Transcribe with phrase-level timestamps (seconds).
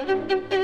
[0.00, 0.59] Musik